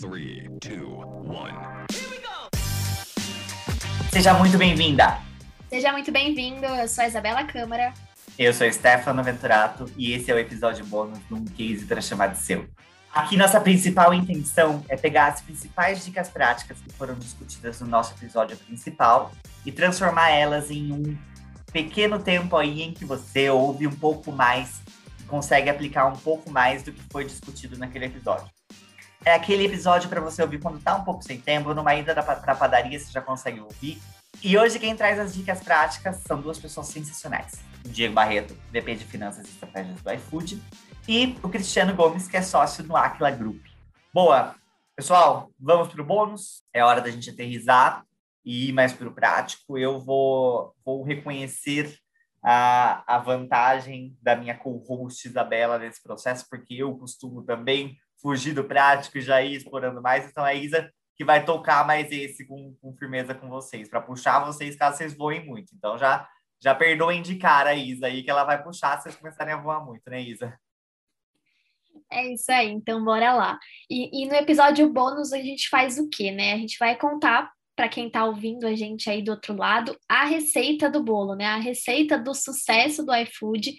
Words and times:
Three, 0.00 0.48
two, 0.60 1.04
one. 1.26 1.52
Seja 4.10 4.32
muito 4.32 4.56
bem-vinda! 4.56 5.18
Seja 5.68 5.92
muito 5.92 6.10
bem-vindo, 6.10 6.64
eu 6.64 6.88
sou 6.88 7.04
a 7.04 7.06
Isabela 7.06 7.44
Câmara. 7.44 7.92
Eu 8.38 8.54
sou 8.54 8.72
Stefano 8.72 9.22
Venturato 9.22 9.84
e 9.98 10.14
esse 10.14 10.30
é 10.30 10.34
o 10.34 10.38
episódio 10.38 10.86
bônus 10.86 11.18
de 11.28 11.34
um 11.34 11.44
case 11.44 11.84
para 11.84 12.00
chamar 12.00 12.28
de 12.28 12.38
seu. 12.38 12.66
Aqui 13.12 13.36
nossa 13.36 13.60
principal 13.60 14.14
intenção 14.14 14.82
é 14.88 14.96
pegar 14.96 15.26
as 15.26 15.42
principais 15.42 16.02
dicas 16.02 16.30
práticas 16.30 16.78
que 16.80 16.90
foram 16.94 17.14
discutidas 17.16 17.78
no 17.82 17.86
nosso 17.86 18.14
episódio 18.14 18.56
principal 18.56 19.30
e 19.66 19.70
transformar 19.70 20.30
elas 20.30 20.70
em 20.70 20.92
um 20.94 21.14
pequeno 21.70 22.18
tempo 22.18 22.56
aí 22.56 22.80
em 22.80 22.94
que 22.94 23.04
você 23.04 23.50
ouve 23.50 23.86
um 23.86 23.94
pouco 23.94 24.32
mais 24.32 24.80
e 25.20 25.24
consegue 25.24 25.68
aplicar 25.68 26.06
um 26.06 26.16
pouco 26.16 26.50
mais 26.50 26.82
do 26.82 26.90
que 26.90 27.02
foi 27.12 27.26
discutido 27.26 27.76
naquele 27.76 28.06
episódio. 28.06 28.48
É 29.24 29.34
aquele 29.34 29.66
episódio 29.66 30.08
para 30.08 30.20
você 30.20 30.40
ouvir 30.40 30.60
quando 30.60 30.80
tá 30.80 30.96
um 30.96 31.04
pouco 31.04 31.22
sem 31.22 31.38
tempo, 31.38 31.74
numa 31.74 31.94
ida 31.94 32.14
para 32.22 32.54
padaria 32.54 32.98
você 32.98 33.12
já 33.12 33.20
consegue 33.20 33.60
ouvir. 33.60 34.00
E 34.42 34.56
hoje 34.56 34.78
quem 34.78 34.96
traz 34.96 35.18
as 35.18 35.34
dicas 35.34 35.60
práticas 35.60 36.16
são 36.26 36.40
duas 36.40 36.58
pessoas 36.58 36.86
sensacionais. 36.86 37.60
O 37.84 37.88
Diego 37.88 38.14
Barreto, 38.14 38.54
VP 38.72 38.94
de 38.94 39.04
Finanças 39.04 39.46
e 39.46 39.50
Estratégias 39.50 40.00
do 40.00 40.12
iFood, 40.12 40.62
e 41.06 41.36
o 41.42 41.50
Cristiano 41.50 41.94
Gomes, 41.94 42.28
que 42.28 42.36
é 42.38 42.42
sócio 42.42 42.82
do 42.82 42.96
Aquila 42.96 43.30
Group. 43.30 43.62
Boa! 44.12 44.54
Pessoal, 44.96 45.50
vamos 45.58 45.88
para 45.88 46.00
o 46.00 46.04
bônus. 46.04 46.62
É 46.72 46.82
hora 46.82 47.02
da 47.02 47.10
gente 47.10 47.28
aterrizar 47.28 48.04
e 48.42 48.70
ir 48.70 48.72
mais 48.72 48.92
para 48.94 49.08
o 49.08 49.14
prático. 49.14 49.76
Eu 49.76 50.00
vou, 50.00 50.74
vou 50.82 51.02
reconhecer 51.02 51.94
a, 52.42 53.02
a 53.06 53.18
vantagem 53.18 54.16
da 54.22 54.34
minha 54.34 54.56
co-host 54.56 55.28
Isabela 55.28 55.78
nesse 55.78 56.02
processo, 56.02 56.46
porque 56.48 56.74
eu 56.74 56.96
costumo 56.96 57.42
também 57.42 57.98
fugir 58.20 58.54
do 58.54 58.64
prático 58.64 59.18
e 59.18 59.22
já 59.22 59.42
ir 59.42 59.56
explorando 59.56 60.00
mais. 60.02 60.28
Então 60.28 60.46
é 60.46 60.50
a 60.50 60.54
Isa 60.54 60.90
que 61.16 61.24
vai 61.24 61.44
tocar 61.44 61.86
mais 61.86 62.10
esse 62.10 62.46
com, 62.46 62.74
com 62.80 62.96
firmeza 62.96 63.34
com 63.34 63.48
vocês, 63.48 63.88
para 63.88 64.00
puxar 64.00 64.44
vocês 64.44 64.76
caso 64.76 64.96
vocês 64.96 65.14
voem 65.14 65.44
muito. 65.44 65.74
Então 65.74 65.98
já 65.98 66.28
já 66.62 66.74
perdoem 66.74 67.22
de 67.22 67.36
cara 67.36 67.70
a 67.70 67.74
Isa 67.74 68.06
aí, 68.06 68.22
que 68.22 68.30
ela 68.30 68.44
vai 68.44 68.62
puxar 68.62 68.96
se 68.98 69.04
vocês 69.04 69.16
começarem 69.16 69.54
a 69.54 69.56
voar 69.56 69.84
muito, 69.84 70.02
né, 70.10 70.20
Isa? 70.20 70.58
É 72.12 72.32
isso 72.32 72.50
aí, 72.52 72.68
então 72.68 73.02
bora 73.02 73.32
lá. 73.32 73.58
E, 73.88 74.22
e 74.22 74.26
no 74.26 74.34
episódio 74.34 74.88
bônus 74.92 75.32
a 75.32 75.38
gente 75.38 75.68
faz 75.68 75.98
o 75.98 76.08
quê, 76.08 76.30
né? 76.30 76.52
A 76.52 76.58
gente 76.58 76.76
vai 76.78 76.96
contar 76.96 77.50
para 77.74 77.88
quem 77.88 78.08
está 78.08 78.26
ouvindo 78.26 78.66
a 78.66 78.74
gente 78.74 79.08
aí 79.08 79.22
do 79.22 79.30
outro 79.30 79.56
lado 79.56 79.96
a 80.06 80.24
receita 80.24 80.90
do 80.90 81.02
bolo, 81.02 81.34
né? 81.34 81.46
A 81.46 81.56
receita 81.56 82.18
do 82.18 82.34
sucesso 82.34 83.04
do 83.04 83.14
iFood. 83.14 83.74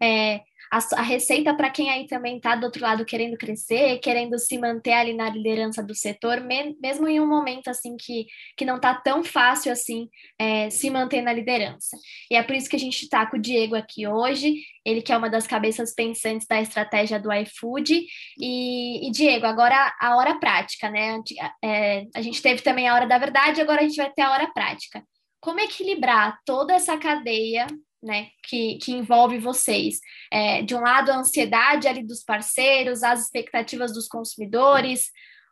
É, 0.00 0.40
a, 0.70 0.78
a 0.96 1.02
receita 1.02 1.52
para 1.52 1.68
quem 1.68 1.90
aí 1.90 2.06
também 2.06 2.36
está 2.36 2.54
do 2.54 2.64
outro 2.64 2.82
lado 2.82 3.04
querendo 3.04 3.36
crescer, 3.36 3.98
querendo 3.98 4.38
se 4.38 4.56
manter 4.56 4.92
ali 4.92 5.14
na 5.14 5.28
liderança 5.28 5.82
do 5.82 5.94
setor, 5.94 6.40
me, 6.40 6.76
mesmo 6.80 7.08
em 7.08 7.20
um 7.20 7.26
momento 7.26 7.68
assim 7.68 7.96
que, 7.96 8.26
que 8.56 8.64
não 8.64 8.76
está 8.76 8.94
tão 8.94 9.24
fácil 9.24 9.72
assim 9.72 10.08
é, 10.38 10.70
se 10.70 10.88
manter 10.88 11.22
na 11.22 11.32
liderança. 11.32 11.96
E 12.30 12.36
é 12.36 12.42
por 12.42 12.54
isso 12.54 12.70
que 12.70 12.76
a 12.76 12.78
gente 12.78 13.02
está 13.02 13.26
com 13.26 13.36
o 13.36 13.40
Diego 13.40 13.74
aqui 13.74 14.06
hoje, 14.06 14.54
ele 14.84 15.02
que 15.02 15.12
é 15.12 15.16
uma 15.16 15.28
das 15.28 15.46
cabeças 15.46 15.92
pensantes 15.92 16.46
da 16.46 16.60
estratégia 16.60 17.18
do 17.18 17.32
iFood. 17.32 18.06
E, 18.38 19.08
e 19.08 19.10
Diego, 19.10 19.46
agora 19.46 19.92
a 20.00 20.16
hora 20.16 20.38
prática, 20.38 20.88
né? 20.88 21.18
É, 21.64 22.06
a 22.14 22.22
gente 22.22 22.40
teve 22.40 22.62
também 22.62 22.88
a 22.88 22.94
hora 22.94 23.06
da 23.06 23.18
verdade, 23.18 23.60
agora 23.60 23.80
a 23.80 23.84
gente 23.84 23.96
vai 23.96 24.10
ter 24.12 24.22
a 24.22 24.30
hora 24.30 24.52
prática. 24.52 25.02
Como 25.40 25.58
equilibrar 25.58 26.38
toda 26.44 26.74
essa 26.74 26.96
cadeia 26.96 27.66
né, 28.02 28.28
que, 28.42 28.76
que 28.76 28.92
envolve 28.92 29.38
vocês. 29.38 30.00
É, 30.32 30.62
de 30.62 30.74
um 30.74 30.80
lado, 30.80 31.10
a 31.10 31.18
ansiedade 31.18 31.86
ali 31.86 32.02
dos 32.02 32.22
parceiros, 32.22 33.02
as 33.02 33.24
expectativas 33.24 33.92
dos 33.92 34.08
consumidores, 34.08 35.10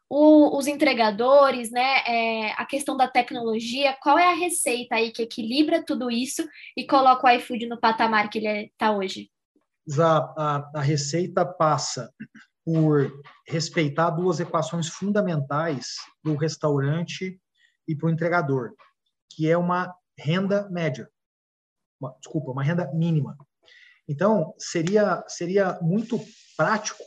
o, 0.09 0.57
os 0.57 0.67
entregadores, 0.67 1.71
né, 1.71 2.03
é, 2.07 2.53
a 2.53 2.65
questão 2.65 2.97
da 2.97 3.07
tecnologia, 3.07 3.97
qual 4.03 4.19
é 4.19 4.31
a 4.31 4.37
receita 4.37 4.95
aí 4.95 5.13
que 5.13 5.23
equilibra 5.23 5.85
tudo 5.85 6.11
isso 6.11 6.47
e 6.77 6.87
coloca 6.87 7.27
o 7.27 7.31
iFood 7.31 7.67
no 7.67 7.79
patamar 7.79 8.31
que 8.31 8.39
ele 8.39 8.67
está 8.67 8.91
hoje? 8.93 9.31
A, 9.99 10.17
a, 10.37 10.71
a 10.77 10.81
receita 10.81 11.45
passa 11.45 12.13
por 12.65 13.11
respeitar 13.47 14.11
duas 14.11 14.41
equações 14.41 14.89
fundamentais 14.89 15.97
para 16.23 16.33
o 16.33 16.37
restaurante 16.37 17.39
e 17.87 17.97
para 17.97 18.07
o 18.07 18.11
entregador, 18.11 18.75
que 19.31 19.51
é 19.51 19.57
uma 19.57 19.95
renda 20.19 20.69
média 20.71 21.09
uma, 22.01 22.15
desculpa, 22.19 22.51
uma 22.51 22.63
renda 22.63 22.91
mínima. 22.93 23.37
Então, 24.09 24.55
seria, 24.59 25.23
seria 25.29 25.79
muito 25.83 26.19
prático, 26.57 27.03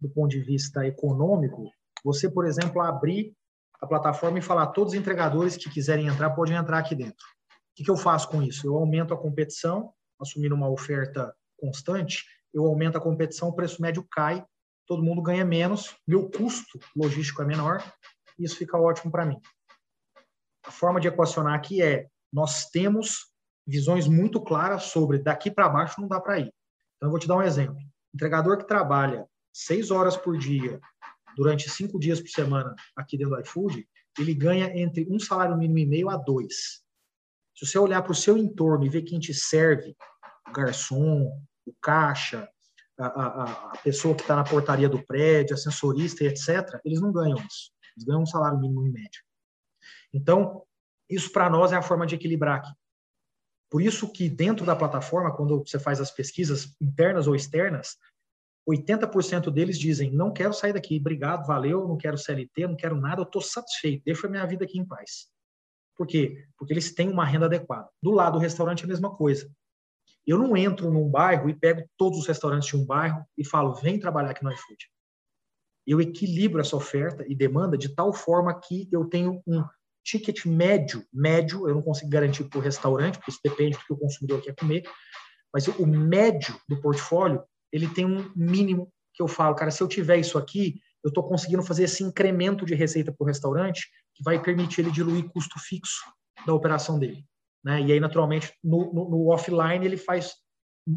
do 0.00 0.08
ponto 0.10 0.30
de 0.30 0.40
vista 0.40 0.86
econômico, 0.86 1.70
você, 2.04 2.30
por 2.30 2.44
exemplo, 2.44 2.82
abrir 2.82 3.34
a 3.80 3.86
plataforma 3.86 4.38
e 4.38 4.42
falar 4.42 4.68
todos 4.68 4.92
os 4.92 4.98
entregadores 4.98 5.56
que 5.56 5.70
quiserem 5.70 6.06
entrar 6.06 6.30
podem 6.30 6.56
entrar 6.56 6.78
aqui 6.78 6.94
dentro. 6.94 7.24
O 7.24 7.76
que, 7.76 7.84
que 7.84 7.90
eu 7.90 7.96
faço 7.96 8.28
com 8.28 8.42
isso? 8.42 8.66
Eu 8.66 8.76
aumento 8.76 9.14
a 9.14 9.16
competição, 9.16 9.92
assumindo 10.20 10.54
uma 10.54 10.68
oferta 10.68 11.34
constante, 11.58 12.24
eu 12.52 12.66
aumento 12.66 12.98
a 12.98 13.00
competição, 13.00 13.48
o 13.48 13.54
preço 13.54 13.80
médio 13.80 14.06
cai, 14.10 14.44
todo 14.86 15.02
mundo 15.02 15.22
ganha 15.22 15.44
menos, 15.44 15.96
meu 16.06 16.30
custo 16.30 16.78
logístico 16.94 17.42
é 17.42 17.44
menor, 17.44 17.82
isso 18.38 18.56
fica 18.56 18.78
ótimo 18.78 19.10
para 19.10 19.24
mim. 19.24 19.40
A 20.64 20.70
forma 20.70 21.00
de 21.00 21.08
equacionar 21.08 21.54
aqui 21.54 21.82
é: 21.82 22.06
nós 22.32 22.66
temos 22.66 23.33
visões 23.66 24.06
muito 24.06 24.40
claras 24.40 24.84
sobre 24.84 25.18
daqui 25.18 25.50
para 25.50 25.68
baixo 25.68 26.00
não 26.00 26.08
dá 26.08 26.20
para 26.20 26.38
ir. 26.38 26.52
Então, 26.96 27.08
eu 27.08 27.10
vou 27.10 27.18
te 27.18 27.26
dar 27.26 27.36
um 27.36 27.42
exemplo. 27.42 27.76
Entregador 28.14 28.58
que 28.58 28.66
trabalha 28.66 29.26
seis 29.52 29.90
horas 29.90 30.16
por 30.16 30.36
dia, 30.36 30.80
durante 31.36 31.68
cinco 31.68 31.98
dias 31.98 32.20
por 32.20 32.28
semana 32.28 32.74
aqui 32.96 33.16
dentro 33.16 33.34
do 33.34 33.40
iFood, 33.40 33.86
ele 34.18 34.34
ganha 34.34 34.66
entre 34.78 35.06
um 35.10 35.18
salário 35.18 35.56
mínimo 35.56 35.78
e 35.78 35.86
meio 35.86 36.08
a 36.08 36.16
dois. 36.16 36.82
Se 37.56 37.66
você 37.66 37.78
olhar 37.78 38.02
para 38.02 38.12
o 38.12 38.16
seu 38.16 38.36
entorno 38.36 38.84
e 38.84 38.88
ver 38.88 39.02
quem 39.02 39.18
te 39.18 39.32
serve, 39.32 39.96
o 40.48 40.52
garçom, 40.52 41.30
o 41.66 41.74
caixa, 41.80 42.48
a, 42.98 43.06
a, 43.06 43.72
a 43.72 43.78
pessoa 43.78 44.14
que 44.14 44.22
está 44.22 44.36
na 44.36 44.44
portaria 44.44 44.88
do 44.88 45.04
prédio, 45.04 45.54
ascensorista 45.54 46.22
e 46.22 46.28
etc., 46.28 46.80
eles 46.84 47.00
não 47.00 47.12
ganham 47.12 47.38
isso. 47.38 47.72
Eles 47.96 48.06
ganham 48.06 48.22
um 48.22 48.26
salário 48.26 48.58
mínimo 48.58 48.86
em 48.86 48.92
média. 48.92 49.20
Então, 50.12 50.62
isso 51.08 51.30
para 51.32 51.50
nós 51.50 51.72
é 51.72 51.76
a 51.76 51.82
forma 51.82 52.06
de 52.06 52.14
equilibrar 52.14 52.58
aqui. 52.58 52.72
Por 53.70 53.82
isso 53.82 54.10
que 54.12 54.28
dentro 54.28 54.64
da 54.64 54.76
plataforma, 54.76 55.34
quando 55.34 55.58
você 55.58 55.78
faz 55.78 56.00
as 56.00 56.10
pesquisas 56.10 56.74
internas 56.80 57.26
ou 57.26 57.34
externas, 57.34 57.96
80% 58.68 59.50
deles 59.50 59.78
dizem: 59.78 60.10
não 60.10 60.32
quero 60.32 60.52
sair 60.52 60.72
daqui, 60.72 60.98
obrigado, 60.98 61.46
valeu, 61.46 61.86
não 61.86 61.96
quero 61.96 62.18
CLT, 62.18 62.66
não 62.66 62.76
quero 62.76 63.00
nada, 63.00 63.20
eu 63.20 63.24
estou 63.24 63.42
satisfeito, 63.42 64.02
deixa 64.04 64.26
a 64.26 64.30
minha 64.30 64.46
vida 64.46 64.64
aqui 64.64 64.78
em 64.78 64.86
paz. 64.86 65.28
Por 65.96 66.06
quê? 66.06 66.44
Porque 66.56 66.72
eles 66.72 66.92
têm 66.92 67.08
uma 67.08 67.24
renda 67.24 67.46
adequada. 67.46 67.88
Do 68.02 68.10
lado 68.10 68.34
do 68.34 68.38
restaurante 68.38 68.82
é 68.82 68.84
a 68.84 68.88
mesma 68.88 69.14
coisa. 69.14 69.50
Eu 70.26 70.38
não 70.38 70.56
entro 70.56 70.90
num 70.90 71.08
bairro 71.08 71.48
e 71.48 71.54
pego 71.54 71.86
todos 71.96 72.18
os 72.18 72.26
restaurantes 72.26 72.68
de 72.68 72.76
um 72.76 72.84
bairro 72.84 73.24
e 73.36 73.44
falo: 73.44 73.74
vem 73.74 73.98
trabalhar 73.98 74.30
aqui 74.30 74.42
no 74.42 74.52
iFood. 74.52 74.90
Eu 75.86 76.00
equilibro 76.00 76.60
essa 76.60 76.76
oferta 76.76 77.24
e 77.28 77.34
demanda 77.34 77.76
de 77.76 77.94
tal 77.94 78.12
forma 78.12 78.58
que 78.58 78.88
eu 78.90 79.04
tenho 79.04 79.42
um 79.46 79.62
ticket 80.04 80.44
médio, 80.44 81.04
médio, 81.12 81.68
eu 81.68 81.74
não 81.74 81.82
consigo 81.82 82.10
garantir 82.10 82.44
para 82.44 82.58
o 82.58 82.62
restaurante, 82.62 83.18
porque 83.18 83.30
isso 83.30 83.40
depende 83.42 83.76
do 83.78 83.84
que 83.84 83.92
o 83.92 83.96
consumidor 83.96 84.42
quer 84.42 84.54
comer, 84.54 84.82
mas 85.52 85.66
o 85.66 85.86
médio 85.86 86.54
do 86.68 86.80
portfólio, 86.80 87.42
ele 87.72 87.88
tem 87.88 88.04
um 88.04 88.30
mínimo 88.36 88.92
que 89.14 89.22
eu 89.22 89.28
falo, 89.28 89.54
cara, 89.54 89.70
se 89.70 89.82
eu 89.82 89.88
tiver 89.88 90.18
isso 90.18 90.36
aqui, 90.36 90.80
eu 91.02 91.08
estou 91.08 91.22
conseguindo 91.22 91.62
fazer 91.62 91.84
esse 91.84 92.02
incremento 92.02 92.64
de 92.64 92.74
receita 92.74 93.12
para 93.12 93.24
o 93.24 93.26
restaurante 93.26 93.88
que 94.14 94.22
vai 94.22 94.40
permitir 94.40 94.80
ele 94.80 94.90
diluir 94.90 95.28
custo 95.28 95.58
fixo 95.58 96.04
da 96.46 96.52
operação 96.52 96.98
dele. 96.98 97.24
Né? 97.64 97.80
E 97.82 97.92
aí, 97.92 98.00
naturalmente, 98.00 98.52
no, 98.62 98.92
no, 98.92 99.10
no 99.10 99.28
offline, 99.28 99.84
ele 99.84 99.96
faz 99.96 100.34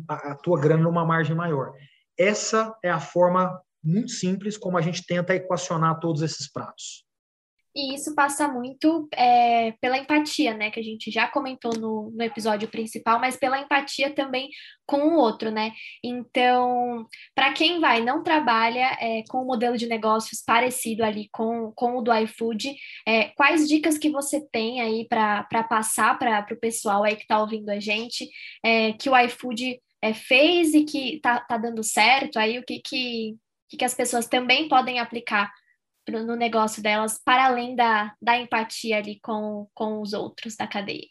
a, 0.07 0.31
a 0.31 0.35
tua 0.35 0.59
grana 0.59 0.83
numa 0.83 1.05
margem 1.05 1.35
maior. 1.35 1.73
Essa 2.17 2.75
é 2.83 2.89
a 2.89 2.99
forma 2.99 3.61
muito 3.83 4.11
simples 4.11 4.57
como 4.57 4.77
a 4.77 4.81
gente 4.81 5.05
tenta 5.05 5.35
equacionar 5.35 5.99
todos 5.99 6.21
esses 6.21 6.51
pratos. 6.51 7.06
E 7.77 7.93
isso 7.93 8.15
passa 8.15 8.47
muito 8.47 9.07
é, 9.13 9.71
pela 9.73 9.99
empatia, 9.99 10.55
né? 10.55 10.71
Que 10.71 10.79
a 10.79 10.83
gente 10.83 11.11
já 11.11 11.27
comentou 11.27 11.71
no, 11.79 12.09
no 12.09 12.23
episódio 12.23 12.67
principal, 12.67 13.19
mas 13.19 13.37
pela 13.37 13.59
empatia 13.59 14.09
também 14.15 14.49
com 14.83 14.97
o 14.97 15.15
outro, 15.15 15.51
né? 15.51 15.73
Então, 16.03 17.05
para 17.35 17.53
quem 17.53 17.79
vai, 17.79 18.01
não 18.01 18.23
trabalha 18.23 18.97
é, 18.99 19.21
com 19.29 19.43
um 19.43 19.45
modelo 19.45 19.77
de 19.77 19.85
negócios 19.85 20.41
parecido 20.43 21.03
ali 21.03 21.29
com, 21.31 21.71
com 21.75 21.99
o 21.99 22.01
do 22.01 22.11
iFood, 22.11 22.73
é, 23.07 23.25
quais 23.35 23.67
dicas 23.67 23.95
que 23.99 24.09
você 24.09 24.41
tem 24.51 24.81
aí 24.81 25.07
para 25.07 25.45
passar 25.69 26.17
para 26.17 26.47
o 26.51 26.59
pessoal 26.59 27.03
aí 27.03 27.15
que 27.15 27.21
está 27.21 27.39
ouvindo 27.39 27.69
a 27.69 27.79
gente, 27.79 28.27
é, 28.65 28.93
que 28.93 29.07
o 29.07 29.15
iFood 29.15 29.79
é, 30.01 30.15
fez 30.15 30.73
e 30.73 30.83
que 30.83 31.19
tá, 31.21 31.41
tá 31.41 31.57
dando 31.57 31.83
certo, 31.83 32.39
aí 32.39 32.57
o 32.57 32.63
que, 32.63 32.79
que, 32.79 33.35
que 33.69 33.85
as 33.85 33.93
pessoas 33.93 34.25
também 34.25 34.67
podem 34.67 34.97
aplicar 34.97 35.51
no 36.09 36.35
negócio 36.35 36.81
delas, 36.81 37.19
para 37.23 37.47
além 37.47 37.75
da, 37.75 38.13
da 38.21 38.37
empatia 38.37 38.97
ali 38.97 39.19
com, 39.21 39.67
com 39.73 40.01
os 40.01 40.13
outros 40.13 40.55
da 40.55 40.67
cadeia. 40.67 41.07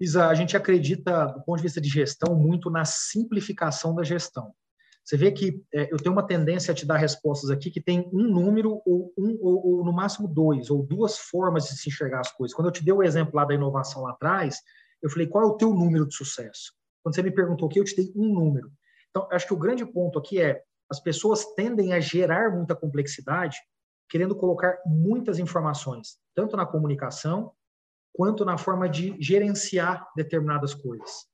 Isa, 0.00 0.26
a 0.26 0.34
gente 0.34 0.56
acredita, 0.56 1.26
do 1.26 1.42
ponto 1.42 1.56
de 1.56 1.62
vista 1.62 1.80
de 1.80 1.88
gestão, 1.88 2.34
muito 2.34 2.68
na 2.70 2.84
simplificação 2.84 3.94
da 3.94 4.02
gestão. 4.02 4.52
Você 5.04 5.16
vê 5.16 5.30
que 5.30 5.62
é, 5.72 5.92
eu 5.92 5.98
tenho 5.98 6.14
uma 6.14 6.26
tendência 6.26 6.72
a 6.72 6.74
te 6.74 6.86
dar 6.86 6.96
respostas 6.96 7.50
aqui 7.50 7.70
que 7.70 7.80
tem 7.80 8.08
um 8.12 8.22
número 8.22 8.80
ou, 8.86 9.12
um, 9.18 9.38
ou, 9.40 9.66
ou 9.66 9.84
no 9.84 9.92
máximo 9.92 10.26
dois 10.26 10.70
ou 10.70 10.82
duas 10.82 11.18
formas 11.18 11.64
de 11.64 11.76
se 11.76 11.90
enxergar 11.90 12.20
as 12.20 12.32
coisas. 12.32 12.54
Quando 12.54 12.68
eu 12.68 12.72
te 12.72 12.82
dei 12.82 12.92
o 12.92 13.02
exemplo 13.02 13.36
lá 13.36 13.44
da 13.44 13.54
inovação 13.54 14.02
lá 14.02 14.12
atrás, 14.12 14.60
eu 15.02 15.10
falei, 15.10 15.26
qual 15.26 15.44
é 15.44 15.46
o 15.46 15.56
teu 15.56 15.74
número 15.74 16.08
de 16.08 16.14
sucesso? 16.14 16.72
Quando 17.02 17.14
você 17.14 17.22
me 17.22 17.30
perguntou 17.30 17.66
o 17.66 17.70
que, 17.70 17.78
eu 17.78 17.84
te 17.84 17.94
dei 17.94 18.10
um 18.16 18.32
número. 18.32 18.72
Então, 19.10 19.28
acho 19.30 19.46
que 19.46 19.52
o 19.52 19.58
grande 19.58 19.84
ponto 19.84 20.18
aqui 20.18 20.40
é 20.40 20.62
as 20.90 21.00
pessoas 21.00 21.44
tendem 21.54 21.92
a 21.92 22.00
gerar 22.00 22.50
muita 22.50 22.74
complexidade, 22.74 23.58
querendo 24.08 24.36
colocar 24.36 24.78
muitas 24.86 25.38
informações, 25.38 26.18
tanto 26.34 26.56
na 26.56 26.66
comunicação 26.66 27.52
quanto 28.12 28.44
na 28.44 28.56
forma 28.56 28.88
de 28.88 29.16
gerenciar 29.20 30.08
determinadas 30.16 30.72
coisas. 30.72 31.26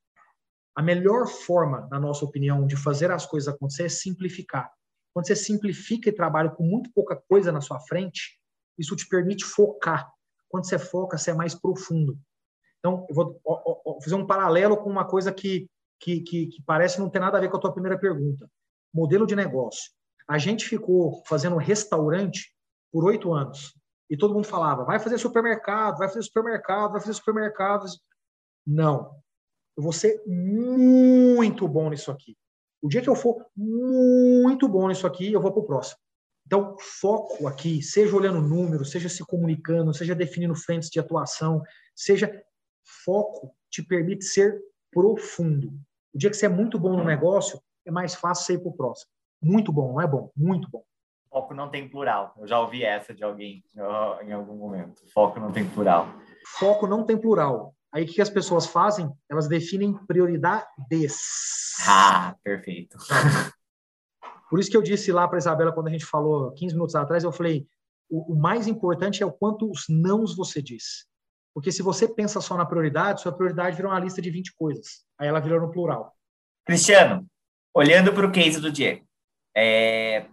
A 0.75 0.83
melhor 0.83 1.27
forma, 1.27 1.87
na 1.91 2.01
nossa 2.01 2.25
opinião, 2.25 2.67
de 2.67 2.77
fazer 2.77 3.11
as 3.11 3.27
coisas 3.27 3.53
acontecer 3.53 3.85
é 3.85 3.89
simplificar. 3.89 4.73
Quando 5.13 5.27
você 5.27 5.37
simplifica 5.37 6.09
e 6.09 6.13
trabalha 6.13 6.51
com 6.51 6.63
muito 6.63 6.91
pouca 6.95 7.17
coisa 7.29 7.53
na 7.53 7.61
sua 7.61 7.81
frente, 7.81 8.41
isso 8.79 8.97
te 8.97 9.07
permite 9.07 9.45
focar. 9.45 10.11
Quando 10.49 10.67
você 10.67 10.79
foca, 10.79 11.19
você 11.19 11.33
é 11.33 11.35
mais 11.35 11.55
profundo. 11.55 12.19
Então, 12.79 13.07
eu 13.09 13.15
vou, 13.15 13.41
vou 13.45 14.01
fazer 14.03 14.15
um 14.15 14.27
paralelo 14.27 14.77
com 14.77 14.89
uma 14.89 15.07
coisa 15.07 15.33
que, 15.33 15.69
que, 16.01 16.21
que, 16.21 16.47
que 16.47 16.63
parece 16.63 16.99
não 16.99 17.11
ter 17.11 17.21
nada 17.21 17.37
a 17.37 17.41
ver 17.41 17.51
com 17.51 17.59
a 17.59 17.61
tua 17.61 17.73
primeira 17.73 17.99
pergunta. 17.99 18.49
Modelo 18.95 19.27
de 19.27 19.37
negócio. 19.37 19.91
A 20.27 20.39
gente 20.39 20.67
ficou 20.67 21.23
fazendo 21.27 21.57
restaurante 21.57 22.55
por 22.93 23.05
oito 23.05 23.33
anos. 23.33 23.75
E 24.09 24.17
todo 24.17 24.35
mundo 24.35 24.47
falava, 24.47 24.85
vai 24.85 24.99
fazer 24.99 25.19
supermercado, 25.19 25.99
vai 25.99 26.09
fazer 26.09 26.23
supermercado, 26.23 26.93
vai 26.93 27.01
fazer 27.01 27.15
supermercados. 27.15 28.01
Não. 28.67 29.15
Eu 29.77 29.83
vou 29.83 29.93
ser 29.93 30.21
muito 30.27 31.69
bom 31.69 31.91
nisso 31.91 32.11
aqui. 32.11 32.37
O 32.83 32.89
dia 32.89 33.03
que 33.03 33.09
eu 33.09 33.15
for 33.15 33.47
muito 33.57 34.69
bom 34.69 34.89
nisso 34.89 35.07
aqui, 35.07 35.33
eu 35.33 35.41
vou 35.41 35.53
para 35.53 35.61
o 35.63 35.67
próximo. 35.67 35.99
Então, 36.47 36.77
foco 36.79 37.47
aqui, 37.47 37.81
seja 37.81 38.17
olhando 38.17 38.41
números, 38.41 38.91
seja 38.91 39.09
se 39.09 39.25
comunicando, 39.25 39.95
seja 39.95 40.15
definindo 40.15 40.55
frentes 40.55 40.91
de 40.91 40.99
atuação, 40.99 41.63
seja 41.95 42.43
foco 43.05 43.55
te 43.71 43.83
permite 43.83 44.25
ser 44.25 44.61
profundo. 44.91 45.69
O 46.13 46.19
dia 46.19 46.29
que 46.29 46.37
você 46.37 46.47
é 46.47 46.49
muito 46.49 46.79
bom 46.79 46.97
no 46.97 47.05
negócio, 47.05 47.61
é 47.87 47.91
mais 47.91 48.15
fácil 48.15 48.45
você 48.45 48.53
ir 48.55 48.59
para 48.59 48.69
o 48.69 48.77
próximo. 48.77 49.11
Muito 49.41 49.73
bom, 49.73 49.93
não 49.93 50.01
é 50.01 50.07
bom? 50.07 50.31
Muito 50.37 50.69
bom. 50.69 50.83
Foco 51.31 51.55
não 51.55 51.71
tem 51.71 51.89
plural. 51.89 52.35
Eu 52.39 52.47
já 52.47 52.59
ouvi 52.59 52.83
essa 52.83 53.15
de 53.15 53.23
alguém 53.23 53.63
em 54.23 54.33
algum 54.33 54.57
momento. 54.57 55.03
Foco 55.15 55.39
não 55.39 55.53
tem 55.53 55.69
plural. 55.69 56.09
Foco 56.59 56.87
não 56.87 57.05
tem 57.05 57.17
plural. 57.17 57.75
Aí 57.93 58.05
o 58.05 58.07
que 58.07 58.21
as 58.21 58.31
pessoas 58.31 58.67
fazem? 58.67 59.11
Elas 59.29 59.49
definem 59.49 59.95
prioridades. 60.07 60.67
Ah, 61.87 62.35
perfeito. 62.43 62.99
Por 64.51 64.59
isso 64.59 64.69
que 64.69 64.77
eu 64.77 64.83
disse 64.83 65.13
lá 65.13 65.29
para 65.29 65.39
Isabela, 65.39 65.73
quando 65.73 65.87
a 65.87 65.91
gente 65.91 66.05
falou 66.05 66.53
15 66.53 66.75
minutos 66.75 66.97
atrás, 66.97 67.23
eu 67.23 67.31
falei: 67.31 67.67
o, 68.11 68.33
o 68.33 68.37
mais 68.37 68.67
importante 68.67 69.23
é 69.23 69.27
o 69.27 69.33
quanto 69.33 69.71
os 69.71 69.85
nãos 69.89 70.37
você 70.37 70.61
diz. 70.61 71.07
Porque 71.55 71.71
se 71.71 71.83
você 71.83 72.09
pensa 72.09 72.41
só 72.41 72.57
na 72.57 72.67
prioridade, 72.67 73.23
sua 73.23 73.33
prioridade 73.33 73.77
vira 73.77 73.89
uma 73.89 73.99
lista 73.99 74.21
de 74.21 74.31
20 74.31 74.55
coisas. 74.57 75.05
Aí 75.19 75.29
ela 75.29 75.41
vira 75.41 75.61
no 75.61 75.71
plural. 75.71 76.13
Cristiano, 76.65 77.27
olhando 77.75 78.13
para 78.13 78.27
o 78.27 78.33
case 78.33 78.61
do 78.61 78.71
Diego, 78.71 79.05
é... 79.57 80.27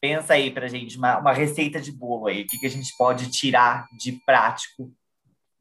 pensa 0.00 0.34
aí 0.34 0.50
para 0.50 0.68
gente 0.68 0.96
uma, 0.96 1.18
uma, 1.18 1.32
receita 1.32 1.80
de 1.80 1.92
bolo 1.92 2.26
aí. 2.26 2.42
O 2.42 2.46
que, 2.46 2.58
que 2.58 2.66
a 2.66 2.70
gente 2.70 2.96
pode 2.96 3.30
tirar 3.30 3.86
de 3.96 4.12
prático 4.24 4.92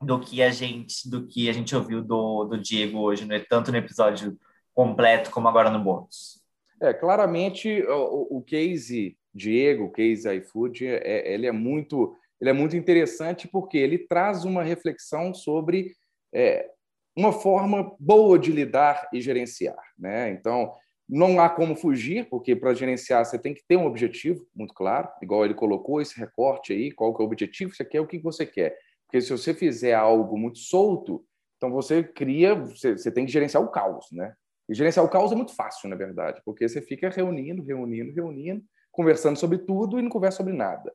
do 0.02 0.20
que 0.20 0.42
a 0.42 0.50
gente 0.50 1.10
do 1.10 1.28
que 1.28 1.50
a 1.50 1.54
gente 1.54 1.76
ouviu 1.76 2.02
do, 2.02 2.46
do 2.46 2.58
Diego 2.58 3.00
hoje, 3.00 3.26
né? 3.26 3.40
tanto 3.40 3.72
no 3.72 3.78
episódio 3.78 4.40
completo 4.74 5.30
como 5.30 5.48
agora 5.48 5.70
no 5.70 5.84
bônus. 5.84 6.42
É, 6.82 6.94
claramente 6.94 7.84
o, 7.84 8.38
o 8.38 8.42
case 8.42 9.18
Diego, 9.34 9.86
o 9.86 9.92
case 9.92 10.34
iFood, 10.38 10.88
é, 10.88 11.34
ele 11.34 11.48
é 11.48 11.52
muito 11.52 12.16
ele 12.40 12.50
é 12.50 12.54
muito 12.54 12.78
interessante 12.78 13.50
porque 13.50 13.78
ele 13.78 13.98
traz 13.98 14.46
uma 14.46 14.64
reflexão 14.64 15.34
sobre 15.34 15.94
é, 16.34 16.70
uma 17.16 17.34
forma 17.34 17.94
boa 18.00 18.40
de 18.40 18.52
lidar 18.52 19.10
e 19.12 19.20
gerenciar. 19.20 19.84
Né? 19.98 20.32
Então, 20.32 20.74
não 21.10 21.40
há 21.40 21.50
como 21.50 21.76
fugir, 21.76 22.30
porque 22.30 22.56
para 22.56 22.74
gerenciar 22.76 23.26
você 23.26 23.40
tem 23.40 23.54
que 23.54 23.64
ter 23.68 23.76
um 23.76 23.88
objetivo 23.88 24.46
muito 24.56 24.76
claro, 24.76 25.10
igual 25.24 25.44
ele 25.44 25.56
colocou 25.56 26.00
esse 26.00 26.18
recorte 26.20 26.72
aí, 26.72 26.92
qual 26.92 27.16
que 27.16 27.22
é 27.22 27.26
o 27.26 27.28
objetivo, 27.28 27.74
você 27.74 27.84
quer 27.84 28.00
o 28.00 28.06
que 28.06 28.20
você 28.20 28.46
quer. 28.46 28.78
Porque 29.06 29.20
se 29.20 29.32
você 29.32 29.54
fizer 29.54 29.96
algo 29.96 30.38
muito 30.38 30.60
solto, 30.60 31.26
então 31.58 31.72
você 31.72 32.04
cria, 32.04 32.54
você, 32.54 32.96
você 32.96 33.12
tem 33.12 33.26
que 33.26 33.32
gerenciar 33.32 33.64
o 33.64 33.72
caos, 33.72 34.06
né? 34.12 34.34
E 34.70 34.76
gerenciar 34.76 35.04
o 35.04 35.10
caos 35.10 35.32
é 35.32 35.36
muito 35.36 35.56
fácil, 35.56 35.90
na 35.90 35.96
verdade, 35.96 36.42
porque 36.46 36.70
você 36.70 36.80
fica 36.80 37.10
reunindo, 37.10 37.64
reunindo, 37.64 38.14
reunindo, 38.14 38.64
conversando 38.92 39.40
sobre 39.40 39.58
tudo 39.58 39.98
e 39.98 40.04
não 40.04 40.10
conversa 40.10 40.38
sobre 40.38 40.54
nada. 40.54 40.94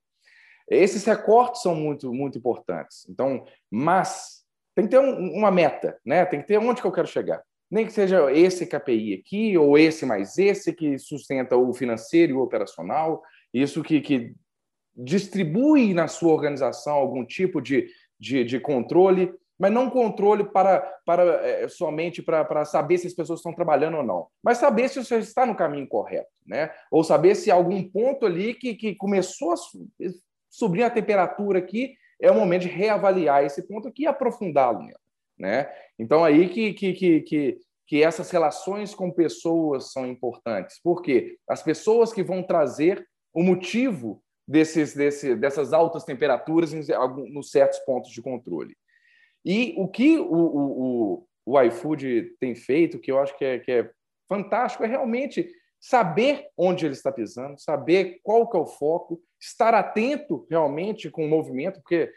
Esses 0.69 1.05
recortes 1.05 1.61
são 1.61 1.75
muito, 1.75 2.15
muito 2.15 2.39
importantes. 2.39 3.05
Então, 3.09 3.45
mas 3.69 4.45
tem 4.77 4.85
que 4.85 4.93
ter 4.93 5.01
um, 5.01 5.33
uma 5.35 5.51
meta, 5.51 5.99
né? 6.07 6.25
Tem 6.25 6.41
que 6.41 6.47
ter 6.47 6.59
onde 6.59 6.81
que 6.81 6.87
eu 6.87 6.93
quero 6.93 7.09
chegar. 7.09 7.43
Nem 7.75 7.85
que 7.85 7.93
seja 7.93 8.31
esse 8.31 8.67
KPI 8.67 9.15
aqui 9.15 9.59
ou 9.59 9.77
esse 9.77 10.07
mais 10.07 10.39
esse 10.39 10.73
que 10.73 10.97
sustenta 10.97 11.57
o 11.57 11.75
financeiro 11.75 12.31
e 12.31 12.37
o 12.37 12.41
operacional, 12.41 13.21
isso 13.53 13.83
que, 13.83 14.01
que 14.01 14.33
distribui 14.95 15.93
na 15.93 16.07
sua 16.07 16.33
organização 16.33 16.93
algum 16.93 17.25
tipo 17.25 17.61
de, 17.61 17.89
de, 18.17 18.45
de 18.45 18.61
controle, 18.61 19.35
mas 19.59 19.73
não 19.73 19.91
controle 19.91 20.45
para, 20.45 20.83
para 21.05 21.25
é, 21.45 21.67
somente 21.67 22.23
para, 22.23 22.45
para 22.45 22.65
saber 22.65 22.97
se 22.99 23.09
as 23.09 23.13
pessoas 23.13 23.41
estão 23.41 23.53
trabalhando 23.53 23.97
ou 23.97 24.05
não, 24.05 24.29
mas 24.41 24.59
saber 24.59 24.89
se 24.89 25.05
você 25.05 25.17
está 25.19 25.45
no 25.45 25.57
caminho 25.57 25.89
correto, 25.89 26.31
né? 26.47 26.71
Ou 26.93 27.03
saber 27.03 27.35
se 27.35 27.51
algum 27.51 27.83
ponto 27.83 28.25
ali 28.25 28.55
que, 28.55 28.77
que 28.77 28.95
começou 28.95 29.53
a 29.53 29.57
subir 30.49 30.85
a 30.85 30.91
temperatura 30.91 31.59
aqui 31.59 31.95
é 32.23 32.31
o 32.31 32.37
momento 32.37 32.63
de 32.63 32.69
reavaliar 32.69 33.43
esse 33.43 33.67
ponto 33.67 33.89
aqui 33.89 34.05
e 34.05 34.07
aprofundá-lo, 34.07 34.85
né? 35.39 35.71
Então 35.99 36.25
aí 36.25 36.49
que, 36.49 36.73
que, 36.73 36.93
que, 36.93 37.21
que 37.21 37.59
que 37.87 38.03
essas 38.03 38.31
relações 38.31 38.95
com 38.95 39.11
pessoas 39.11 39.93
são 39.93 40.07
importantes, 40.07 40.81
porque 40.83 41.37
as 41.49 41.63
pessoas 41.63 42.13
que 42.13 42.23
vão 42.23 42.43
trazer 42.43 43.07
o 43.33 43.43
motivo 43.43 44.23
desses, 44.47 44.95
desse, 44.95 45.35
dessas 45.35 45.73
altas 45.73 46.05
temperaturas 46.05 46.73
em 46.73 46.83
nos 47.33 47.51
certos 47.51 47.79
pontos 47.81 48.11
de 48.11 48.23
controle. 48.23 48.77
E 49.45 49.75
o 49.77 49.89
que 49.89 50.19
o, 50.19 50.35
o, 50.35 51.27
o, 51.45 51.63
iFood 51.63 52.37
tem 52.41 52.55
feito, 52.55 52.99
que 52.99 53.13
eu 53.13 53.19
acho 53.19 53.37
que 53.37 53.45
é, 53.45 53.59
que 53.59 53.73
é 53.73 53.91
fantástico, 54.29 54.85
é 54.85 54.87
realmente 54.87 55.51
saber 55.79 56.49
onde 56.57 56.87
ele 56.87 56.95
está 56.95 57.13
pisando, 57.13 57.61
saber 57.61 58.21
qual 58.23 58.49
que 58.49 58.57
é 58.57 58.61
o 58.61 58.67
foco, 58.67 59.23
estar 59.39 59.75
atento 59.75 60.47
realmente 60.49 61.11
com 61.11 61.27
o 61.27 61.29
movimento, 61.29 61.81
porque 61.81 62.11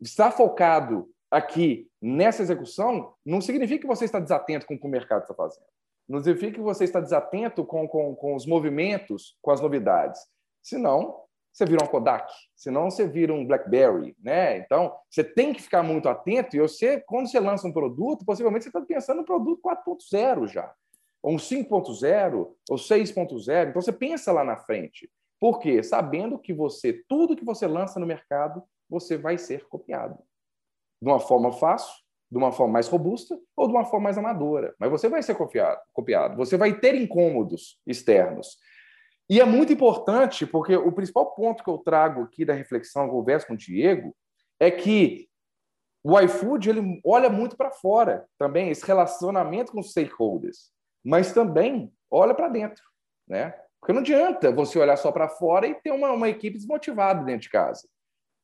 estar 0.00 0.32
focado 0.32 1.08
aqui 1.30 1.88
nessa 2.00 2.42
execução 2.42 3.14
não 3.24 3.40
significa 3.40 3.82
que 3.82 3.86
você 3.86 4.04
está 4.04 4.20
desatento 4.20 4.66
com 4.66 4.74
o 4.74 4.78
que 4.78 4.86
o 4.86 4.90
mercado 4.90 5.22
está 5.22 5.34
fazendo. 5.34 5.66
Não 6.08 6.20
significa 6.20 6.54
que 6.54 6.60
você 6.60 6.84
está 6.84 7.00
desatento 7.00 7.64
com, 7.64 7.86
com, 7.88 8.14
com 8.14 8.34
os 8.34 8.46
movimentos, 8.46 9.36
com 9.42 9.50
as 9.50 9.60
novidades. 9.60 10.20
Senão, 10.62 11.22
você 11.52 11.64
vira 11.64 11.82
um 11.82 11.88
Kodak, 11.88 12.30
senão 12.54 12.90
você 12.90 13.08
vira 13.08 13.32
um 13.32 13.44
BlackBerry, 13.44 14.14
né? 14.22 14.58
Então, 14.58 14.94
você 15.10 15.24
tem 15.24 15.54
que 15.54 15.62
ficar 15.62 15.82
muito 15.82 16.08
atento 16.08 16.54
e 16.54 16.60
você, 16.60 17.00
quando 17.00 17.28
você 17.28 17.40
lança 17.40 17.66
um 17.66 17.72
produto, 17.72 18.26
possivelmente 18.26 18.64
você 18.64 18.68
está 18.68 18.80
pensando 18.82 19.18
no 19.18 19.24
produto 19.24 19.60
4.0 19.62 20.48
já, 20.48 20.72
ou 21.22 21.32
um 21.32 21.36
5.0, 21.36 22.34
ou 22.68 22.76
6.0. 22.76 23.70
Então, 23.70 23.80
você 23.80 23.92
pensa 23.92 24.32
lá 24.32 24.44
na 24.44 24.58
frente. 24.58 25.10
Por 25.40 25.58
quê? 25.58 25.82
Sabendo 25.82 26.38
que 26.38 26.52
você, 26.52 27.02
tudo 27.08 27.36
que 27.36 27.44
você 27.44 27.66
lança 27.66 27.98
no 27.98 28.06
mercado, 28.06 28.62
você 28.88 29.16
vai 29.16 29.38
ser 29.38 29.66
copiado. 29.66 30.18
De 31.00 31.08
uma 31.08 31.20
forma 31.20 31.52
fácil, 31.52 31.92
de 32.30 32.38
uma 32.38 32.52
forma 32.52 32.74
mais 32.74 32.88
robusta 32.88 33.38
ou 33.56 33.66
de 33.66 33.72
uma 33.72 33.84
forma 33.84 34.04
mais 34.04 34.18
amadora. 34.18 34.74
Mas 34.78 34.90
você 34.90 35.08
vai 35.08 35.22
ser 35.22 35.34
copiado, 35.34 35.80
copiado. 35.92 36.36
Você 36.36 36.56
vai 36.56 36.78
ter 36.78 36.94
incômodos 36.94 37.80
externos. 37.86 38.58
E 39.28 39.40
é 39.40 39.44
muito 39.44 39.72
importante, 39.72 40.46
porque 40.46 40.76
o 40.76 40.92
principal 40.92 41.34
ponto 41.34 41.62
que 41.62 41.70
eu 41.70 41.78
trago 41.78 42.22
aqui 42.22 42.44
da 42.44 42.54
reflexão, 42.54 43.08
conversa 43.08 43.46
com 43.46 43.54
o 43.54 43.56
Diego, 43.56 44.14
é 44.60 44.70
que 44.70 45.28
o 46.04 46.18
iFood 46.20 46.70
ele 46.70 47.00
olha 47.04 47.28
muito 47.28 47.56
para 47.56 47.72
fora 47.72 48.24
também, 48.38 48.70
esse 48.70 48.86
relacionamento 48.86 49.72
com 49.72 49.80
os 49.80 49.90
stakeholders, 49.90 50.70
mas 51.04 51.32
também 51.32 51.92
olha 52.08 52.32
para 52.32 52.48
dentro, 52.48 52.84
né? 53.26 53.52
Porque 53.80 53.92
não 53.92 54.00
adianta 54.00 54.52
você 54.52 54.78
olhar 54.78 54.96
só 54.96 55.10
para 55.10 55.28
fora 55.28 55.66
e 55.66 55.74
ter 55.74 55.90
uma, 55.90 56.12
uma 56.12 56.28
equipe 56.28 56.56
desmotivada 56.56 57.24
dentro 57.24 57.42
de 57.42 57.50
casa. 57.50 57.88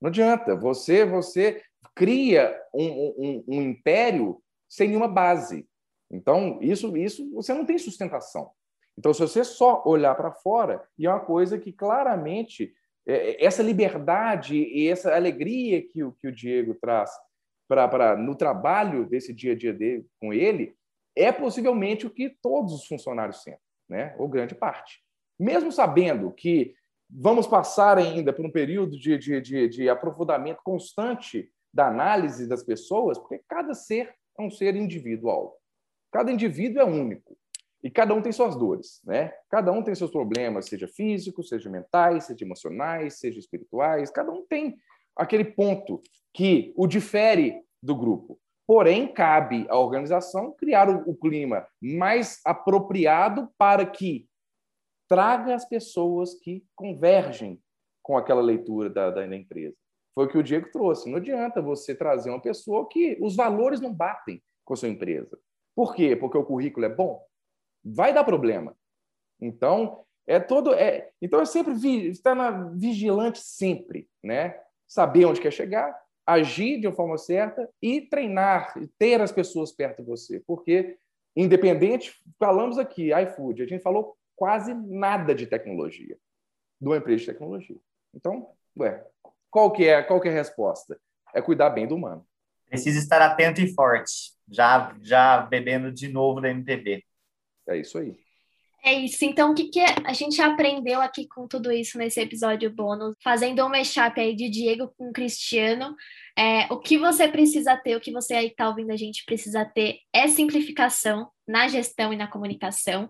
Não 0.00 0.08
adianta. 0.08 0.56
Você 0.56 1.04
você 1.04 1.62
cria 1.94 2.58
um, 2.74 2.86
um, 2.86 3.44
um 3.48 3.62
império 3.62 4.42
sem 4.68 4.88
nenhuma 4.88 5.08
base. 5.08 5.66
Então, 6.10 6.58
isso, 6.60 6.96
isso 6.96 7.30
você 7.32 7.52
não 7.54 7.64
tem 7.64 7.78
sustentação. 7.78 8.50
Então, 8.98 9.12
se 9.12 9.20
você 9.20 9.42
só 9.44 9.82
olhar 9.86 10.14
para 10.14 10.32
fora, 10.32 10.86
e 10.98 11.06
é 11.06 11.10
uma 11.10 11.20
coisa 11.20 11.58
que 11.58 11.72
claramente 11.72 12.72
é, 13.06 13.44
essa 13.44 13.62
liberdade 13.62 14.56
e 14.56 14.88
essa 14.88 15.14
alegria 15.14 15.82
que 15.82 16.04
o, 16.04 16.12
que 16.12 16.28
o 16.28 16.32
Diego 16.32 16.74
traz 16.74 17.10
para 17.68 18.16
no 18.16 18.34
trabalho 18.34 19.06
desse 19.06 19.32
dia 19.32 19.52
a 19.52 19.56
dia 19.56 19.72
dele 19.72 20.06
com 20.20 20.32
ele, 20.32 20.74
é 21.16 21.32
possivelmente 21.32 22.06
o 22.06 22.10
que 22.10 22.30
todos 22.42 22.74
os 22.74 22.86
funcionários 22.86 23.42
sentem, 23.42 23.60
né? 23.88 24.14
ou 24.18 24.28
grande 24.28 24.54
parte. 24.54 25.02
Mesmo 25.38 25.72
sabendo 25.72 26.30
que 26.32 26.74
vamos 27.08 27.46
passar 27.46 27.98
ainda 27.98 28.32
por 28.32 28.44
um 28.44 28.50
período 28.50 28.98
de, 28.98 29.16
de, 29.18 29.40
de, 29.40 29.68
de 29.68 29.88
aprofundamento 29.88 30.60
constante 30.62 31.50
da 31.72 31.88
análise 31.88 32.46
das 32.46 32.62
pessoas, 32.62 33.18
porque 33.18 33.42
cada 33.48 33.74
ser 33.74 34.14
é 34.38 34.42
um 34.42 34.50
ser 34.50 34.76
individual. 34.76 35.56
Cada 36.10 36.30
indivíduo 36.30 36.80
é 36.80 36.84
único. 36.84 37.36
E 37.82 37.90
cada 37.90 38.14
um 38.14 38.22
tem 38.22 38.30
suas 38.30 38.54
dores, 38.54 39.00
né? 39.04 39.32
Cada 39.50 39.72
um 39.72 39.82
tem 39.82 39.94
seus 39.94 40.10
problemas, 40.10 40.66
seja 40.66 40.86
físicos, 40.86 41.48
seja 41.48 41.68
mentais, 41.68 42.24
seja 42.24 42.44
emocionais, 42.44 43.18
seja 43.18 43.40
espirituais. 43.40 44.10
Cada 44.10 44.30
um 44.30 44.46
tem 44.46 44.76
aquele 45.16 45.44
ponto 45.44 46.00
que 46.32 46.72
o 46.76 46.86
difere 46.86 47.60
do 47.82 47.96
grupo. 47.96 48.38
Porém, 48.66 49.12
cabe 49.12 49.66
à 49.68 49.76
organização 49.76 50.52
criar 50.52 50.88
o, 50.88 51.14
clima 51.16 51.66
mais 51.80 52.40
apropriado 52.44 53.50
para 53.58 53.84
que 53.84 54.28
traga 55.08 55.54
as 55.54 55.68
pessoas 55.68 56.34
que 56.34 56.64
convergem 56.76 57.60
com 58.00 58.16
aquela 58.16 58.40
leitura 58.40 58.88
da, 58.88 59.10
da 59.10 59.36
empresa. 59.36 59.76
Foi 60.14 60.26
o 60.26 60.28
que 60.28 60.38
o 60.38 60.42
Diego 60.42 60.70
trouxe. 60.70 61.10
Não 61.10 61.16
adianta 61.16 61.62
você 61.62 61.94
trazer 61.94 62.30
uma 62.30 62.40
pessoa 62.40 62.88
que 62.88 63.16
os 63.20 63.34
valores 63.34 63.80
não 63.80 63.92
batem 63.92 64.42
com 64.64 64.74
a 64.74 64.76
sua 64.76 64.88
empresa. 64.88 65.38
Por 65.74 65.94
quê? 65.94 66.14
Porque 66.14 66.36
o 66.36 66.44
currículo 66.44 66.86
é 66.86 66.88
bom? 66.88 67.24
Vai 67.84 68.12
dar 68.12 68.24
problema. 68.24 68.76
Então, 69.40 70.04
é 70.26 70.38
todo. 70.38 70.74
É, 70.74 71.10
então, 71.20 71.40
é 71.40 71.44
sempre 71.44 71.72
estar 72.08 72.34
na, 72.34 72.50
vigilante 72.70 73.40
sempre, 73.40 74.08
né? 74.22 74.60
Saber 74.86 75.24
onde 75.24 75.40
quer 75.40 75.50
chegar, 75.50 75.98
agir 76.26 76.80
de 76.80 76.86
uma 76.86 76.94
forma 76.94 77.18
certa 77.18 77.68
e 77.80 78.02
treinar, 78.02 78.74
ter 78.98 79.20
as 79.20 79.32
pessoas 79.32 79.72
perto 79.72 80.02
de 80.02 80.08
você. 80.08 80.40
Porque, 80.46 80.96
independente, 81.34 82.22
falamos 82.38 82.78
aqui, 82.78 83.10
iFood, 83.12 83.62
a 83.62 83.66
gente 83.66 83.82
falou 83.82 84.16
quase 84.36 84.74
nada 84.74 85.34
de 85.34 85.46
tecnologia, 85.46 86.18
de 86.80 86.86
uma 86.86 86.98
empresa 86.98 87.20
de 87.20 87.26
tecnologia. 87.26 87.80
Então, 88.14 88.50
ué, 88.78 89.04
qual 89.52 89.70
que 89.70 89.86
é, 89.86 90.02
qual 90.02 90.18
que 90.18 90.28
é 90.28 90.30
a 90.30 90.34
resposta? 90.34 90.98
É 91.34 91.42
cuidar 91.42 91.70
bem 91.70 91.86
do 91.86 91.94
humano. 91.94 92.26
Precisa 92.68 92.98
estar 92.98 93.20
atento 93.20 93.60
e 93.60 93.72
forte, 93.74 94.32
já, 94.50 94.96
já 95.02 95.42
bebendo 95.42 95.92
de 95.92 96.08
novo 96.08 96.40
da 96.40 96.48
MPB. 96.48 97.04
É 97.68 97.76
isso 97.76 97.98
aí. 97.98 98.16
É 98.84 98.94
isso. 98.94 99.24
Então, 99.24 99.52
o 99.52 99.54
que, 99.54 99.68
que 99.68 99.80
a 99.80 100.12
gente 100.12 100.40
aprendeu 100.40 101.00
aqui 101.00 101.28
com 101.28 101.46
tudo 101.46 101.70
isso 101.70 101.98
nesse 101.98 102.18
episódio 102.18 102.74
bônus? 102.74 103.14
Fazendo 103.22 103.64
um 103.64 103.68
mashup 103.68 104.18
aí 104.18 104.34
de 104.34 104.48
Diego 104.48 104.92
com 104.96 105.12
Cristiano. 105.12 105.94
É, 106.36 106.64
o 106.72 106.80
que 106.80 106.98
você 106.98 107.28
precisa 107.28 107.76
ter, 107.76 107.94
o 107.94 108.00
que 108.00 108.10
você 108.10 108.34
aí 108.34 108.46
que 108.46 108.54
está 108.54 108.68
ouvindo 108.68 108.90
a 108.90 108.96
gente 108.96 109.22
precisa 109.24 109.64
ter 109.64 109.98
é 110.12 110.26
simplificação 110.26 111.30
na 111.46 111.68
gestão 111.68 112.12
e 112.12 112.16
na 112.16 112.26
comunicação, 112.26 113.08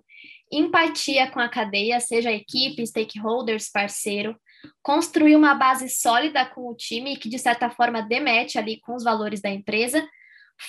empatia 0.53 1.31
com 1.31 1.41
a 1.41 1.49
cadeia, 1.49 1.99
seja 1.99 2.31
equipe, 2.31 2.87
stakeholders, 2.87 3.71
parceiro, 3.71 4.37
construir 4.83 5.35
uma 5.35 5.55
base 5.55 5.89
sólida 5.89 6.45
com 6.45 6.69
o 6.69 6.75
time 6.75 7.17
que, 7.17 7.29
de 7.29 7.39
certa 7.39 7.71
forma, 7.71 8.03
demete 8.03 8.59
ali 8.59 8.79
com 8.81 8.95
os 8.95 9.03
valores 9.03 9.41
da 9.41 9.49
empresa, 9.49 10.07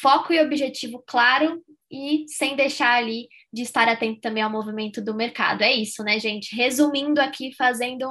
foco 0.01 0.31
e 0.31 0.41
objetivo 0.41 1.03
claro 1.05 1.61
e 1.91 2.25
sem 2.27 2.55
deixar 2.55 2.95
ali 2.95 3.27
de 3.51 3.61
estar 3.61 3.87
atento 3.87 4.19
também 4.21 4.41
ao 4.41 4.49
movimento 4.49 5.01
do 5.01 5.13
mercado. 5.13 5.61
É 5.61 5.71
isso, 5.71 6.03
né, 6.03 6.17
gente? 6.19 6.55
Resumindo 6.55 7.21
aqui, 7.21 7.53
fazendo 7.55 8.07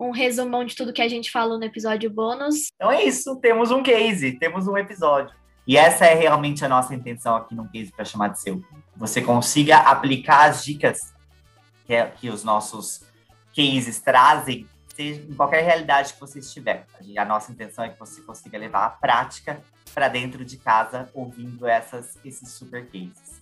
um, 0.00 0.08
um 0.08 0.10
resumão 0.10 0.64
de 0.64 0.74
tudo 0.74 0.92
que 0.92 1.02
a 1.02 1.08
gente 1.08 1.30
falou 1.30 1.58
no 1.58 1.64
episódio 1.64 2.10
bônus. 2.10 2.70
Então 2.74 2.90
é 2.90 3.04
isso, 3.04 3.36
temos 3.36 3.70
um 3.70 3.82
case, 3.82 4.38
temos 4.38 4.66
um 4.66 4.76
episódio. 4.76 5.38
E 5.66 5.76
essa 5.76 6.04
é 6.06 6.14
realmente 6.14 6.64
a 6.64 6.68
nossa 6.68 6.92
intenção 6.94 7.36
aqui 7.36 7.54
no 7.54 7.70
case 7.70 7.92
para 7.92 8.04
chamar 8.04 8.28
de 8.28 8.40
seu. 8.40 8.60
Você 9.00 9.22
consiga 9.22 9.78
aplicar 9.78 10.50
as 10.50 10.62
dicas 10.62 10.98
que, 11.86 11.94
é, 11.94 12.06
que 12.06 12.28
os 12.28 12.44
nossos 12.44 13.00
cases 13.56 13.98
trazem 13.98 14.68
seja 14.94 15.22
em 15.22 15.34
qualquer 15.34 15.64
realidade 15.64 16.12
que 16.12 16.20
você 16.20 16.38
estiver. 16.38 16.86
A 17.16 17.24
nossa 17.24 17.50
intenção 17.50 17.82
é 17.82 17.88
que 17.88 17.98
você 17.98 18.20
consiga 18.20 18.58
levar 18.58 18.84
a 18.84 18.90
prática 18.90 19.62
para 19.94 20.06
dentro 20.08 20.44
de 20.44 20.58
casa 20.58 21.08
ouvindo 21.14 21.66
essas, 21.66 22.18
esses 22.22 22.50
super 22.50 22.86
cases. 22.88 23.40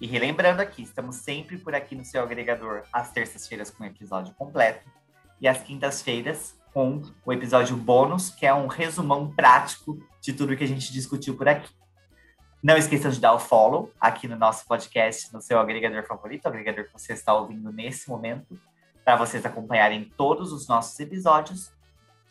E 0.00 0.06
relembrando 0.06 0.62
aqui, 0.62 0.82
estamos 0.84 1.16
sempre 1.16 1.58
por 1.58 1.74
aqui 1.74 1.96
no 1.96 2.04
seu 2.04 2.22
agregador 2.22 2.84
às 2.92 3.10
terças-feiras 3.10 3.68
com 3.68 3.82
o 3.82 3.86
episódio 3.88 4.32
completo 4.34 4.88
e 5.40 5.48
às 5.48 5.60
quintas-feiras 5.60 6.54
com 6.72 7.02
o 7.26 7.32
episódio 7.32 7.76
bônus, 7.76 8.30
que 8.30 8.46
é 8.46 8.54
um 8.54 8.68
resumão 8.68 9.28
prático 9.28 9.98
de 10.20 10.32
tudo 10.32 10.56
que 10.56 10.62
a 10.62 10.68
gente 10.68 10.92
discutiu 10.92 11.36
por 11.36 11.48
aqui. 11.48 11.79
Não 12.62 12.76
esqueçam 12.76 13.10
de 13.10 13.18
dar 13.18 13.32
o 13.32 13.38
follow 13.38 13.90
aqui 13.98 14.28
no 14.28 14.36
nosso 14.36 14.66
podcast, 14.66 15.32
no 15.32 15.40
seu 15.40 15.58
agregador 15.58 16.06
favorito, 16.06 16.46
agregador 16.46 16.84
que 16.84 16.92
você 16.92 17.14
está 17.14 17.32
ouvindo 17.34 17.72
nesse 17.72 18.08
momento 18.08 18.60
para 19.04 19.16
vocês 19.16 19.46
acompanharem 19.46 20.12
todos 20.16 20.52
os 20.52 20.68
nossos 20.68 20.98
episódios. 21.00 21.72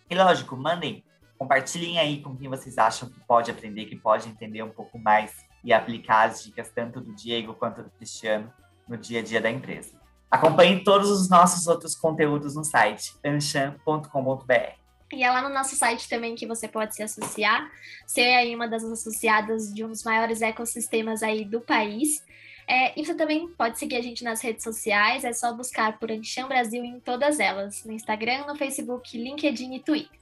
E 0.08 0.16
lógico, 0.16 0.56
mandem, 0.56 1.04
compartilhem 1.38 1.98
aí 1.98 2.22
com 2.22 2.38
quem 2.38 2.48
vocês 2.48 2.78
acham 2.78 3.10
que 3.10 3.20
pode 3.22 3.50
aprender, 3.50 3.86
que 3.86 3.96
pode 3.96 4.30
entender 4.30 4.62
um 4.62 4.70
pouco 4.70 5.00
mais 5.00 5.34
e 5.64 5.74
aplicar 5.74 6.30
as 6.30 6.44
dicas 6.44 6.70
tanto 6.70 7.02
do 7.02 7.14
Diego 7.16 7.56
quanto 7.56 7.82
do 7.82 7.90
Cristiano 7.90 8.54
no 8.88 8.98
dia 8.98 9.20
a 9.20 9.24
dia 9.24 9.42
da 9.42 9.50
empresa. 9.50 10.00
Acompanhe 10.30 10.84
todos 10.84 11.10
os 11.10 11.28
nossos 11.28 11.66
outros 11.66 11.96
conteúdos 11.96 12.56
no 12.56 12.64
site 12.64 13.16
anshan.com.br. 13.26 14.79
E 15.12 15.24
é 15.24 15.32
lá 15.32 15.42
no 15.42 15.50
nosso 15.50 15.76
site 15.76 16.08
também 16.08 16.36
que 16.36 16.46
você 16.46 16.68
pode 16.68 16.96
se 16.96 17.02
associar, 17.02 17.68
ser 18.06 18.36
aí 18.36 18.56
uma 18.56 18.68
das 18.68 18.84
associadas 18.84 19.74
de 19.74 19.84
um 19.84 19.90
dos 19.90 20.04
maiores 20.04 20.40
ecossistemas 20.42 21.24
aí 21.24 21.44
do 21.44 21.62
país. 21.62 22.24
É, 22.68 23.00
e 23.00 23.04
você 23.04 23.16
também 23.16 23.48
pode 23.48 23.80
seguir 23.80 23.96
a 23.96 24.02
gente 24.02 24.24
nas 24.24 24.42
redes 24.42 24.64
sociais, 24.64 25.24
é 25.24 25.34
só 25.34 25.52
buscar 25.52 25.98
por 25.98 26.12
Ancham 26.12 26.48
Brasil 26.48 26.84
em 26.84 27.00
todas 27.00 27.40
elas, 27.40 27.84
no 27.84 27.92
Instagram, 27.92 28.46
no 28.46 28.56
Facebook, 28.56 29.18
LinkedIn 29.18 29.74
e 29.74 29.80
Twitter. 29.80 30.20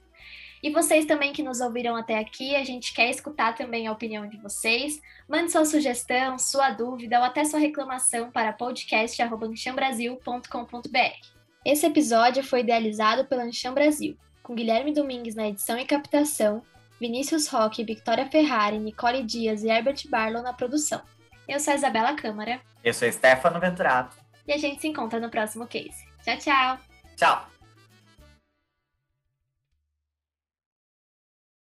E 0.62 0.70
vocês 0.70 1.04
também 1.04 1.32
que 1.32 1.42
nos 1.42 1.60
ouviram 1.60 1.94
até 1.94 2.18
aqui, 2.18 2.56
a 2.56 2.64
gente 2.64 2.94
quer 2.94 3.10
escutar 3.10 3.54
também 3.54 3.86
a 3.86 3.92
opinião 3.92 4.26
de 4.26 4.38
vocês. 4.38 4.98
Mande 5.28 5.52
sua 5.52 5.66
sugestão, 5.66 6.38
sua 6.38 6.70
dúvida 6.70 7.18
ou 7.18 7.24
até 7.24 7.44
sua 7.44 7.60
reclamação 7.60 8.30
para 8.30 8.54
podcast.anchambrasil.com.br. 8.54 11.38
Esse 11.64 11.86
episódio 11.86 12.42
foi 12.42 12.60
idealizado 12.60 13.26
pela 13.26 13.44
Ancham 13.44 13.74
Brasil, 13.74 14.16
com 14.48 14.54
Guilherme 14.54 14.94
Domingues 14.94 15.34
na 15.34 15.46
edição 15.46 15.78
e 15.78 15.84
captação, 15.84 16.62
Vinícius 16.98 17.48
Roque, 17.48 17.84
Victoria 17.84 18.26
Ferrari, 18.30 18.78
Nicole 18.78 19.22
Dias 19.22 19.62
e 19.62 19.68
Herbert 19.68 20.08
Barlow 20.08 20.42
na 20.42 20.54
produção. 20.54 21.02
Eu 21.46 21.60
sou 21.60 21.74
a 21.74 21.76
Isabela 21.76 22.14
Câmara. 22.14 22.58
Eu 22.82 22.94
sou 22.94 23.12
Stefano 23.12 23.60
Venturato. 23.60 24.16
E 24.46 24.52
a 24.54 24.56
gente 24.56 24.80
se 24.80 24.88
encontra 24.88 25.20
no 25.20 25.28
próximo 25.28 25.66
case. 25.66 26.08
Tchau, 26.24 26.38
tchau. 26.38 26.78
Tchau. 27.14 27.57